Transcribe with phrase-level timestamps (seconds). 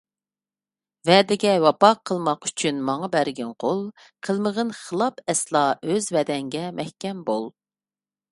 [1.09, 3.83] ۋەدىگە ۋاپا قىلماق ئۈچۈن ماڭا بەرگىن قول،
[4.29, 7.47] قىلمىغىن خىلاپ ئەسلا، ئۆز ۋەدەڭدە مەھكەم بول.